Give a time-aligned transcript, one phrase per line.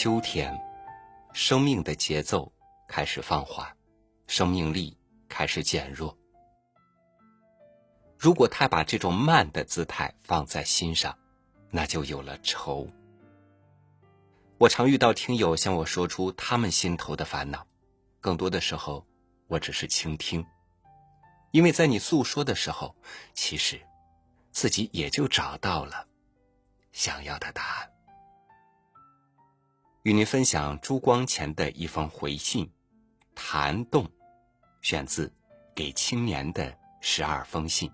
[0.00, 0.56] 秋天，
[1.32, 2.52] 生命的节奏
[2.86, 3.66] 开始放缓，
[4.28, 4.96] 生命力
[5.28, 6.16] 开始减弱。
[8.16, 11.18] 如果太把这种慢的姿态放在心上，
[11.72, 12.88] 那就有了愁。
[14.58, 17.66] 我常遇到听友向我说出他们心头的烦恼，
[18.20, 19.04] 更多的时候，
[19.48, 20.46] 我只是倾听，
[21.50, 22.94] 因为在你诉说的时候，
[23.34, 23.80] 其实
[24.52, 26.06] 自己也就找到了
[26.92, 27.92] 想要的答案。
[30.08, 32.64] 与您分享朱光潜的一封回信，
[33.34, 34.04] 《谈动》，
[34.80, 35.26] 选自
[35.74, 37.90] 《给青年的十二封信》。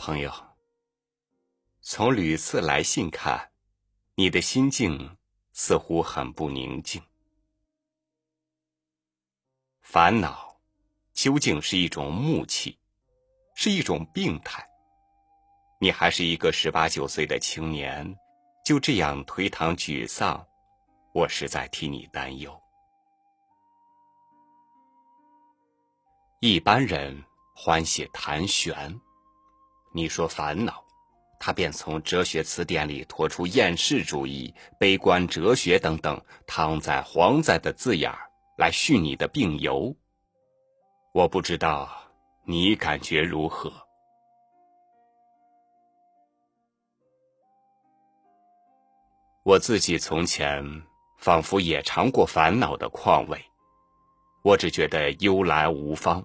[0.00, 0.32] 朋友，
[1.82, 3.52] 从屡次来信看，
[4.14, 5.18] 你的心境
[5.52, 7.02] 似乎很不宁静。
[9.82, 10.58] 烦恼
[11.12, 12.78] 究竟是一种木气，
[13.54, 14.66] 是一种病态。
[15.78, 18.16] 你还是一个十八九岁的青年，
[18.64, 20.42] 就这样颓唐沮丧，
[21.12, 22.58] 我实在替你担忧。
[26.40, 27.22] 一般人
[27.54, 28.98] 欢喜谈玄。
[29.92, 30.84] 你说烦恼，
[31.40, 39.94] 他便从哲学词典里拖出厌世主义、悲观哲学等等躺在黄在的字眼儿来续你的病由。
[41.12, 41.90] 我不知道
[42.44, 43.72] 你感觉如何。
[49.42, 50.82] 我自己从前
[51.18, 53.44] 仿佛也尝过烦恼的况味，
[54.44, 56.24] 我只觉得忧来无方，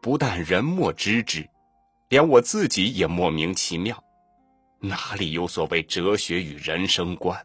[0.00, 1.48] 不但人莫知之。
[2.12, 4.04] 连我自己也莫名其妙，
[4.80, 7.42] 哪里有所谓哲学与人生观？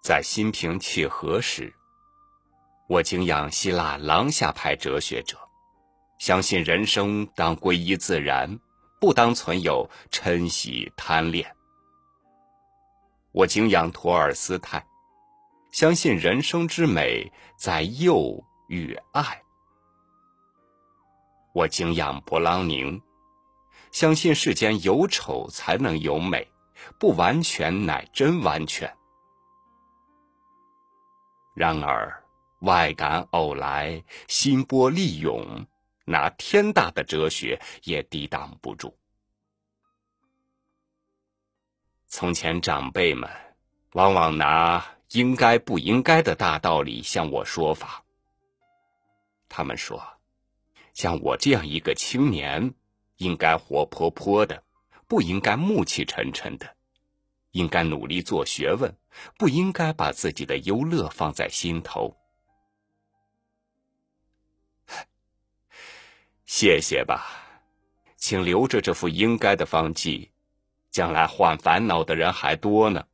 [0.00, 1.74] 在心平气和时，
[2.88, 5.36] 我敬仰希腊廊下派哲学者，
[6.20, 8.56] 相信人生当归依自然，
[9.00, 11.52] 不当存有嗔喜贪恋。
[13.32, 14.80] 我敬仰托尔斯泰，
[15.72, 19.42] 相信人生之美在幼与爱。
[21.58, 23.02] 我敬仰勃朗宁，
[23.90, 26.48] 相信世间有丑才能有美，
[27.00, 28.96] 不完全乃真完全。
[31.56, 32.22] 然而
[32.60, 35.66] 外感偶来，心波力涌，
[36.04, 38.96] 拿天大的哲学也抵挡不住。
[42.06, 43.28] 从前长辈们
[43.94, 48.04] 往往拿应该不应该的大道理向我说法，
[49.48, 50.00] 他们说。
[50.98, 52.74] 像我这样一个青年，
[53.18, 54.64] 应该活泼泼的，
[55.06, 56.66] 不应该暮气沉沉的；
[57.52, 58.92] 应该努力做学问，
[59.38, 62.16] 不应该把自己的忧乐放在心头。
[66.44, 67.46] 谢谢吧，
[68.16, 70.32] 请留着这副应该的方剂，
[70.90, 73.06] 将来患烦恼的人还多呢。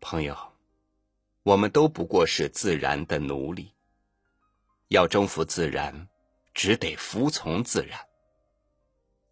[0.00, 0.36] 朋友，
[1.44, 3.75] 我们都不过是自然的奴隶。
[4.88, 6.08] 要征服自然，
[6.54, 7.98] 只得服从自然。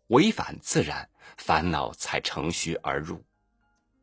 [0.09, 3.25] 违反自然，烦恼才乘虚而入。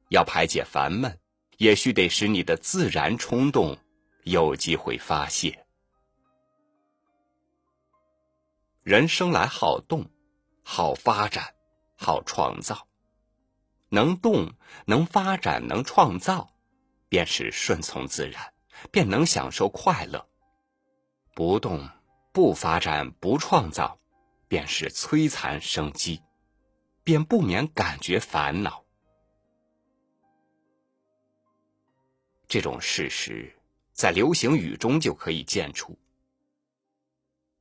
[0.09, 1.19] 要排解烦闷，
[1.57, 3.77] 也需得使你的自然冲动
[4.23, 5.65] 有机会发泄。
[8.83, 10.09] 人生来好动，
[10.63, 11.53] 好发展，
[11.95, 12.87] 好创造。
[13.89, 14.51] 能动，
[14.85, 16.55] 能发展，能创造，
[17.09, 18.53] 便是顺从自然，
[18.89, 20.30] 便能享受快乐。
[21.33, 21.89] 不动、
[22.33, 23.97] 不发展、不创造，
[24.47, 26.21] 便是摧残生机，
[27.03, 28.83] 便不免感觉烦恼。
[32.47, 33.55] 这种事实
[33.93, 35.97] 在流行语中就可以见出。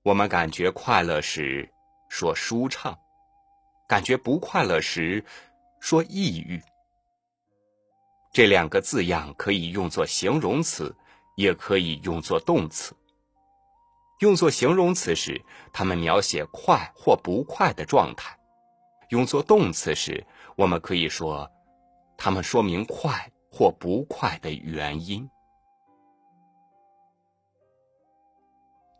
[0.02, 1.70] 我们感觉快乐时
[2.08, 2.98] 说舒畅，
[3.86, 5.24] 感觉不快乐时
[5.78, 6.60] 说抑郁。
[8.32, 10.96] 这两个字样可以用作形容词，
[11.36, 12.96] 也可以用作动词。
[14.20, 18.36] 用作形容词时，它们描写快或不快的状态；
[19.08, 20.22] 用作动词时，
[20.56, 21.50] 我们可以说，
[22.18, 25.28] 它们说明快或不快的原因。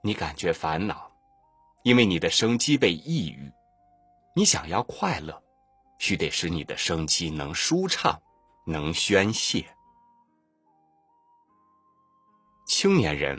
[0.02, 1.12] 你感觉烦恼，
[1.82, 3.52] 因为你的生机被抑郁；
[4.34, 5.38] 你想要快乐，
[5.98, 8.18] 须得使你的生机能舒畅，
[8.66, 9.66] 能宣泄。
[12.66, 13.38] 青年人。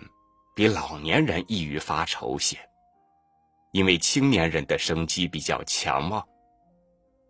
[0.54, 2.58] 比老年人易于发愁些，
[3.72, 6.28] 因为青年人的生机比较强旺，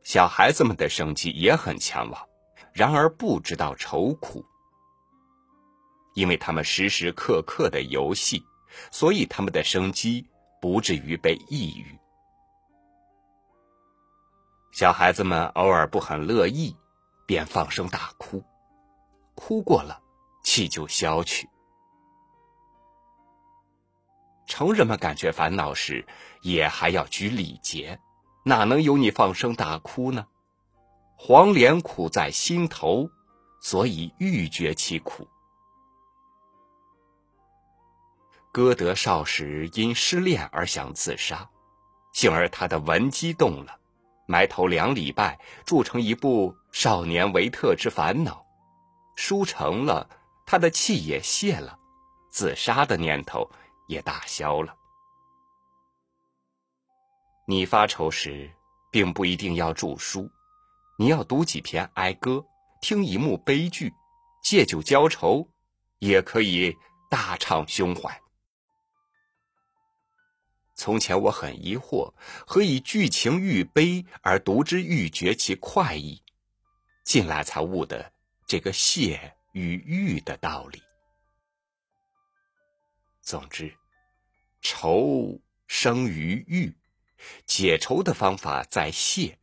[0.03, 2.27] 小孩子们的生机也很强旺，
[2.73, 4.43] 然而不知道愁苦，
[6.15, 8.43] 因为他们时时刻刻的游戏，
[8.91, 10.27] 所以他们的生机
[10.59, 11.99] 不至于被抑郁。
[14.71, 16.75] 小孩子们偶尔不很乐意，
[17.27, 18.43] 便放声大哭，
[19.35, 20.01] 哭过了，
[20.43, 21.47] 气就消去。
[24.51, 26.05] 成人们感觉烦恼时，
[26.41, 27.97] 也还要拘礼节，
[28.43, 30.27] 哪能有你放声大哭呢？
[31.15, 33.09] 黄连苦在心头，
[33.61, 35.25] 所以欲绝其苦。
[38.51, 41.49] 歌德少时因失恋而想自杀，
[42.11, 43.77] 幸而他的文机动了。
[44.27, 48.33] 埋头两礼拜，铸成一部《少年维特之烦恼》，
[49.15, 50.09] 书成了，
[50.45, 51.79] 他的气也泄了，
[52.29, 53.49] 自杀的念头
[53.91, 54.73] 也打消了。
[57.45, 58.49] 你发愁时，
[58.89, 60.29] 并不一定要著书，
[60.97, 62.41] 你要读几篇哀歌，
[62.81, 63.93] 听一幕悲剧，
[64.41, 65.45] 借酒浇愁，
[65.99, 66.73] 也可以
[67.09, 68.21] 大畅胸怀。
[70.77, 72.13] 从前我很疑惑，
[72.47, 76.23] 何以剧情愈悲而读之愈觉其快意？
[77.03, 78.13] 近来才悟得
[78.47, 80.81] 这个谢与欲的道理。
[83.21, 83.75] 总之，
[84.61, 86.75] 愁生于欲，
[87.45, 89.37] 解愁的方法在泄；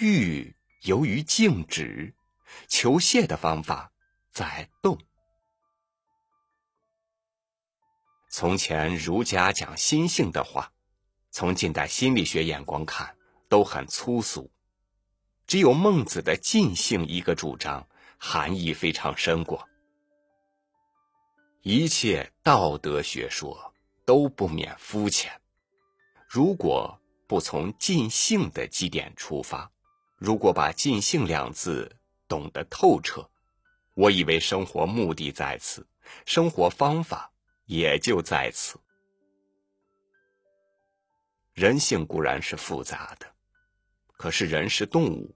[0.00, 2.14] 欲由于静止，
[2.68, 3.92] 求泄的方法
[4.30, 4.98] 在动。
[8.30, 10.72] 从前儒家讲心性的话，
[11.30, 13.16] 从近代心理学眼光看
[13.48, 14.50] 都很粗俗，
[15.46, 17.86] 只有孟子的尽性一个主张，
[18.18, 19.68] 含义非常深广。
[21.62, 23.73] 一切道德学说
[24.04, 25.32] 都不免肤浅，
[26.28, 29.70] 如果不从尽兴的基点出发，
[30.16, 31.94] 如果把尽兴两字
[32.28, 33.28] 懂得透彻，
[33.94, 35.86] 我以为生活目的在此，
[36.26, 37.30] 生活方法。
[37.66, 38.78] 也就在此，
[41.54, 43.26] 人性固然是复杂的，
[44.18, 45.34] 可是人是动物，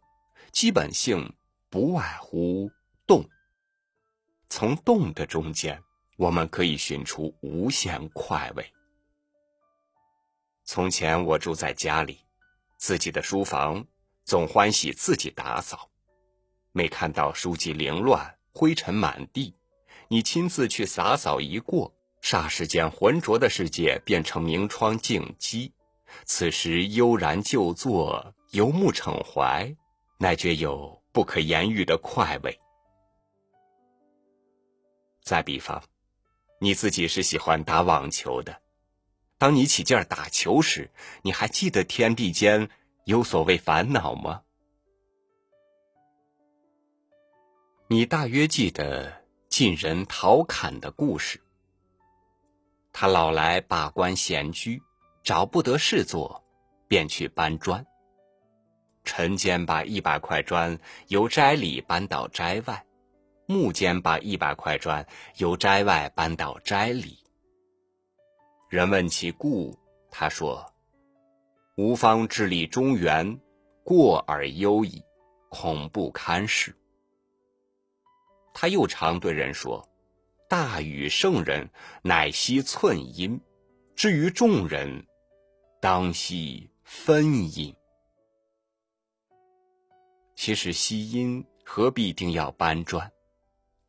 [0.53, 1.35] 基本性
[1.71, 2.71] 不外乎
[3.07, 3.27] 动。
[4.51, 5.83] 从动的中间，
[6.19, 8.67] 我们可以寻出无限快慰。
[10.65, 12.19] 从前我住在家里，
[12.77, 13.87] 自己的书房，
[14.25, 15.89] 总欢喜自己打扫，
[16.73, 19.55] 没看到书籍凌乱、灰尘满地，
[20.09, 21.95] 你亲自去洒扫一过。
[22.21, 25.73] 霎时间，浑浊的世界变成明窗净几，
[26.25, 29.73] 此时悠然就坐，游目骋怀，
[30.19, 32.59] 乃觉有不可言喻的快慰。
[35.23, 35.81] 再比方，
[36.61, 38.61] 你自己是喜欢打网球的，
[39.39, 40.91] 当你起劲儿打球时，
[41.23, 42.69] 你还记得天地间
[43.05, 44.43] 有所谓烦恼吗？
[47.87, 51.41] 你大约记得晋人陶侃的故事。
[52.93, 54.83] 他老来罢官闲居，
[55.23, 56.45] 找不得事做，
[56.89, 57.87] 便去搬砖。
[59.05, 62.85] 晨间把一百块砖由斋里搬到斋外，
[63.49, 65.05] 暮间把一百块砖
[65.39, 67.19] 由斋外搬到斋里。
[68.69, 69.75] 人问其故，
[70.11, 70.65] 他说
[71.77, 73.41] ：“吾方治理中原，
[73.83, 75.03] 过而忧矣，
[75.49, 76.77] 恐不堪事。”
[78.53, 79.83] 他又常对人说。
[80.51, 81.69] 大禹圣人
[82.01, 83.39] 乃惜寸阴，
[83.95, 85.07] 至于众人，
[85.79, 87.77] 当惜分阴。
[90.35, 93.13] 其实惜阴何必定要搬砖？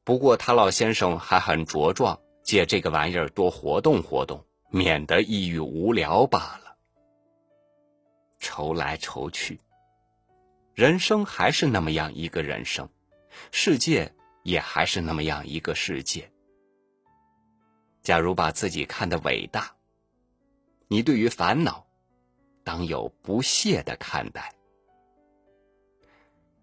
[0.10, 6.76] 不过他老先生还很茁壮，借这个玩意儿多活动活动，免得抑郁无聊罢了。
[8.40, 9.62] 愁来愁去，
[10.74, 12.90] 人生还是那么样一个人生，
[13.52, 14.12] 世界
[14.42, 16.28] 也还是那么样一个世界。
[18.02, 19.72] 假如把自己看得伟大，
[20.88, 21.86] 你对于烦恼，
[22.64, 24.42] 当有不屑的看待；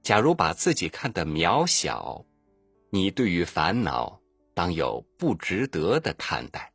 [0.03, 2.25] 假如把自己看得渺小，
[2.97, 4.19] 你对于烦恼，
[4.55, 6.73] 当有不值得的看待。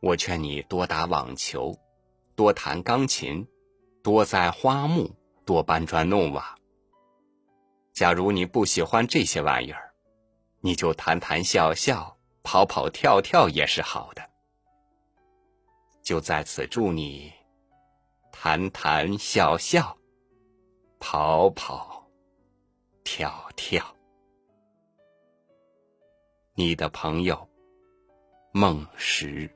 [0.00, 1.74] 我劝你多打网球，
[2.36, 3.46] 多弹钢琴，
[4.02, 5.10] 多栽花木，
[5.46, 6.54] 多搬砖弄瓦。
[7.94, 9.90] 假如你不喜欢这些玩意儿，
[10.60, 12.14] 你就谈谈笑笑。
[12.42, 14.30] 跑跑跳跳也是好的，
[16.02, 17.30] 就在此祝你
[18.32, 19.96] 谈谈笑笑，
[20.98, 22.06] 跑跑
[23.04, 23.84] 跳跳。
[26.60, 27.48] 你的朋友
[28.52, 29.50] 孟石。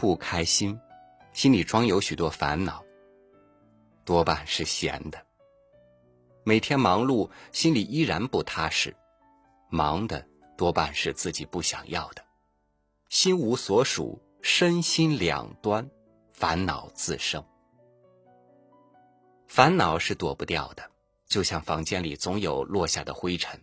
[0.00, 0.80] 不开心，
[1.34, 2.82] 心里装有许多烦恼，
[4.02, 5.26] 多半是闲的。
[6.42, 8.96] 每天忙碌，心里依然不踏实，
[9.68, 10.26] 忙的
[10.56, 12.24] 多半是自己不想要的，
[13.10, 15.86] 心无所属，身心两端，
[16.32, 17.44] 烦恼自生。
[19.48, 20.90] 烦恼是躲不掉的，
[21.26, 23.62] 就像房间里总有落下的灰尘，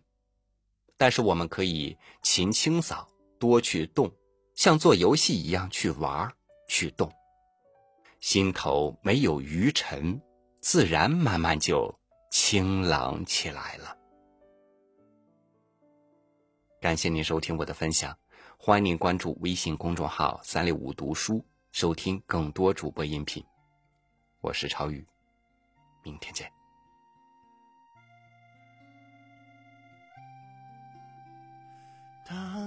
[0.98, 4.12] 但是我们可以勤清扫，多去动。
[4.58, 6.36] 像做游戏一样去玩
[6.68, 7.14] 去动，
[8.20, 10.20] 心头没有余尘，
[10.62, 11.96] 自然慢慢就
[12.32, 13.96] 清朗起来了。
[16.82, 18.18] 感谢您收听我的分享，
[18.58, 23.46] 欢迎您关注微信公众号“三六五读书”，收听更多主播音频。
[24.42, 25.06] 我是超宇，
[26.02, 26.52] 明天见。
[32.28, 32.67] 当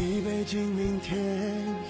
[0.00, 1.18] 一杯敬明天，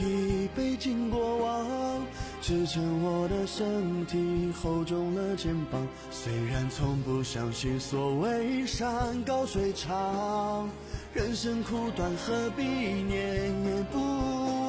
[0.00, 2.04] 一杯敬过往，
[2.42, 5.86] 支撑我的身体，厚重了肩膀。
[6.10, 10.68] 虽然从不相信所谓山高水长，
[11.14, 14.00] 人生苦短，何必念念不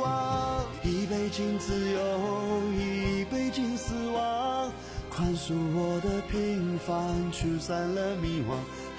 [0.01, 0.63] 忘？
[0.83, 4.71] 一杯敬自由，一杯敬死亡，
[5.10, 8.53] 宽恕我的平凡，驱散了迷惘。